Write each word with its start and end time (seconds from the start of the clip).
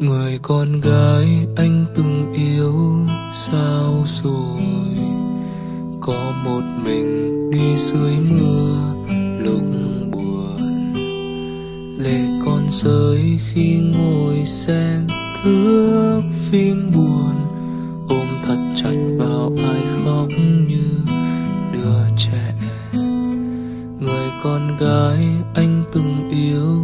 người 0.00 0.38
con 0.42 0.80
gái 0.80 1.46
anh 1.56 1.86
từng 1.94 2.32
yêu 2.32 3.06
sao 3.32 4.04
rồi? 4.06 4.62
Có 6.00 6.32
một 6.44 6.60
mình 6.84 7.50
đi 7.50 7.76
dưới 7.76 8.12
mưa 8.30 8.94
lúc 9.38 9.62
buồn. 10.12 10.92
Lệ 11.98 12.20
con 12.44 12.66
rơi 12.70 13.38
khi 13.52 13.76
ngồi 13.76 14.46
xem 14.46 15.06
thước 15.42 16.22
phim 16.50 16.92
buồn. 16.94 17.34
Ôm 18.08 18.26
thật 18.46 18.58
chặt 18.76 18.96
vào 19.18 19.52
ai 19.58 19.82
khóc 20.04 20.28
như 20.68 21.00
đứa 21.72 22.16
trẻ. 22.16 22.54
Người 24.00 24.28
con 24.42 24.76
gái 24.78 25.26
anh 25.54 25.84
từng 25.92 26.30
yêu 26.30 26.80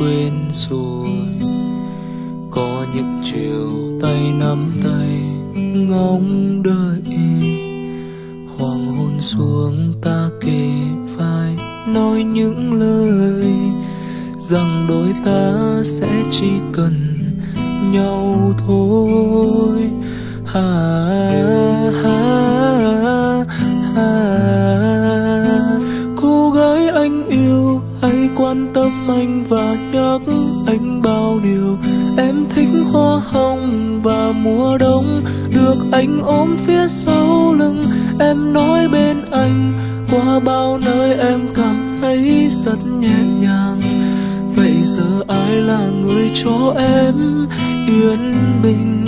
quên 0.00 0.32
rồi 0.52 1.47
có 2.58 2.86
những 2.94 3.22
chiều 3.24 3.98
tay 4.02 4.32
nắm 4.40 4.70
tay, 4.84 5.20
ngóng 5.74 6.62
đợi. 6.62 7.18
Hoàng 8.56 8.86
hôn 8.86 9.20
xuống 9.20 9.92
ta 10.02 10.28
kề 10.40 10.70
vai, 11.16 11.56
nói 11.86 12.22
những 12.22 12.72
lời 12.72 13.52
rằng 14.40 14.86
đôi 14.88 15.08
ta 15.24 15.52
sẽ 15.84 16.08
chỉ 16.30 16.50
cần 16.72 17.18
nhau 17.92 18.52
thôi. 18.66 19.90
Ha 20.46 20.98
ha 22.02 23.44
ha 23.94 24.18
cô 26.16 26.50
gái 26.50 26.88
anh 26.88 27.28
yêu 27.28 27.80
hãy 28.02 28.28
quan 28.36 28.70
tâm 28.74 29.10
anh 29.10 29.44
và 29.48 29.76
nhắc 29.92 30.27
thích 32.54 32.68
hoa 32.92 33.20
hồng 33.20 34.00
và 34.02 34.32
mùa 34.32 34.78
đông, 34.78 35.22
được 35.50 35.76
anh 35.92 36.20
ôm 36.22 36.56
phía 36.66 36.88
sau 36.88 37.54
lưng. 37.58 37.86
Em 38.20 38.52
nói 38.52 38.88
bên 38.88 39.16
anh, 39.30 39.72
qua 40.10 40.40
bao 40.40 40.78
nơi 40.78 41.14
em 41.18 41.40
cảm 41.54 41.98
thấy 42.00 42.46
rất 42.50 42.78
nhẹ 43.00 43.18
nhàng. 43.40 43.80
Vậy 44.56 44.74
giờ 44.84 45.22
ai 45.28 45.56
là 45.56 45.88
người 46.02 46.30
cho 46.34 46.74
em 46.76 47.46
yên 47.86 48.34
bình? 48.62 49.06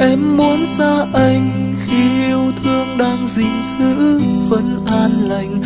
Em 0.00 0.36
muốn 0.36 0.64
xa 0.64 1.06
anh 1.12 1.74
khi 1.86 2.26
yêu 2.26 2.52
thương 2.64 2.98
đang 2.98 3.26
gìn 3.26 3.62
giữ 3.62 4.20
vẫn 4.48 4.84
an 4.86 5.28
lành 5.28 5.62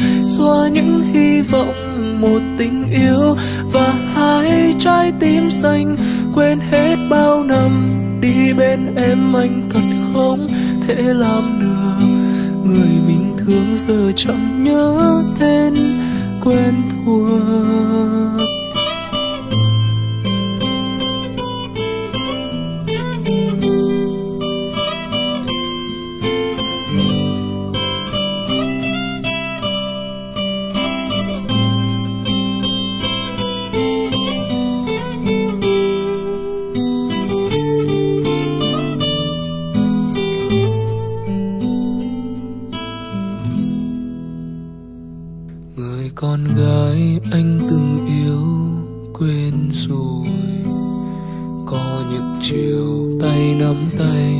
những 0.68 1.02
hy 1.02 1.40
vọng, 1.40 1.74
một 2.20 2.40
tình 2.58 2.90
yêu 2.90 3.36
và 3.72 3.94
hai 4.14 4.74
trái 4.78 5.12
tim 5.20 5.50
xanh. 5.50 5.96
Quên 6.34 6.58
hết 6.70 6.96
bao 7.10 7.44
năm 7.44 7.70
đi 8.20 8.52
bên 8.52 8.94
em, 8.94 9.32
anh 9.36 9.62
thật 9.70 9.80
không 10.14 10.48
thể 10.86 11.02
làm 11.02 11.60
được. 11.60 12.06
Người 12.64 12.90
mình 13.06 13.34
thương 13.38 13.76
giờ 13.76 14.12
chẳng 14.16 14.64
nhớ 14.64 15.22
tên 15.40 15.74
quen 16.44 16.74
thuộc 17.04 17.25
con 46.46 46.56
gái 46.56 47.20
anh 47.32 47.60
từng 47.70 48.06
yêu, 48.06 48.42
quên 49.12 49.54
rồi. 49.72 50.26
Có 51.66 52.04
những 52.10 52.38
chiều 52.42 53.18
tay 53.20 53.54
nắm 53.54 53.76
tay, 53.98 54.34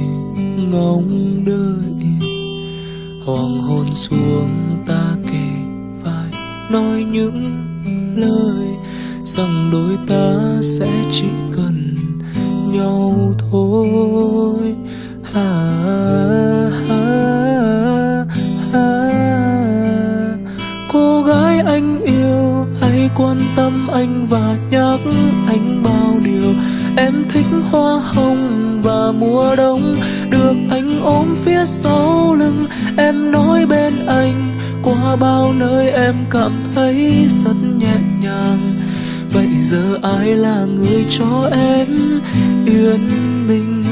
ngóng 0.72 1.45
đợi. 1.47 2.06
Hoàng 3.25 3.62
hôn 3.62 3.87
xuống 3.93 4.50
ta 4.87 5.16
kề 5.33 5.49
vai, 6.05 6.31
nói 6.71 7.05
những 7.12 7.65
lời 8.16 8.69
rằng 9.25 9.71
đôi 9.72 9.99
ta 10.09 10.59
sẽ 10.62 11.05
chỉ 11.11 11.28
cần 11.53 11.97
nhau 12.72 13.34
thôi. 13.50 14.56
Quan 23.16 23.37
tâm 23.56 23.88
anh 23.93 24.27
và 24.31 24.56
nhắc 24.71 25.00
anh 25.49 25.82
bao 25.82 26.19
điều. 26.25 26.54
Em 26.97 27.25
thích 27.31 27.47
hoa 27.71 28.00
hồng 28.00 28.81
và 28.82 29.12
mùa 29.12 29.56
đông, 29.56 29.97
được 30.31 30.54
anh 30.71 31.00
ôm 31.03 31.37
phía 31.44 31.65
sau 31.65 32.34
lưng. 32.34 32.66
Em 32.97 33.32
nói 33.32 33.66
bên 33.66 34.06
anh, 34.06 34.59
qua 34.82 35.16
bao 35.16 35.53
nơi 35.53 35.91
em 35.91 36.15
cảm 36.31 36.53
thấy 36.75 37.27
rất 37.44 37.56
nhẹ 37.78 37.94
nhàng. 38.22 38.75
Vậy 39.33 39.48
giờ 39.60 39.98
ai 40.03 40.27
là 40.27 40.65
người 40.65 41.04
cho 41.10 41.50
em 41.53 42.21
yên 42.66 43.09
bình 43.48 43.84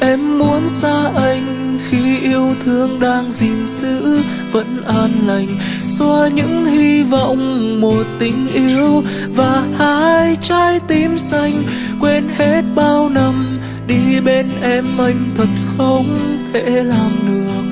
em 0.00 0.38
muốn 0.38 0.68
xa 0.68 1.10
anh 1.16 1.63
khi 1.88 2.18
yêu 2.18 2.54
thương 2.64 3.00
đang 3.00 3.32
gìn 3.32 3.66
giữ 3.66 4.18
vẫn 4.52 4.82
an 4.86 5.10
lành. 5.26 5.48
Xóa 5.88 6.28
những 6.28 6.66
hy 6.66 7.02
vọng, 7.02 7.80
một 7.80 8.04
tình 8.18 8.46
yêu 8.52 9.02
và 9.34 9.66
hai 9.78 10.36
trái 10.42 10.80
tim 10.88 11.18
xanh. 11.18 11.64
Quên 12.00 12.24
hết 12.36 12.62
bao 12.74 13.08
năm 13.08 13.58
đi 13.86 14.20
bên 14.24 14.46
em, 14.62 14.84
anh 14.98 15.30
thật 15.36 15.48
không 15.78 16.18
thể 16.52 16.84
làm 16.84 17.10
được. 17.26 17.64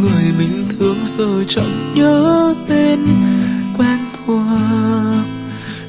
Người 0.00 0.24
mình 0.38 0.64
thương 0.78 0.98
giờ 1.04 1.44
chẳng 1.48 1.92
nhớ 1.94 2.54
tên 2.68 3.00
quen 3.78 3.98
thuộc. 4.26 4.42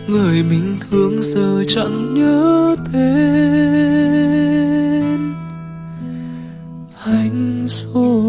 Người 0.08 0.44
mình 0.44 0.78
thương 0.92 1.22
giờ 1.22 1.64
chẳng 1.68 2.14
nhớ 2.14 2.76
tên. 2.94 4.31
Anh 7.72 7.94
rồi 7.94 8.21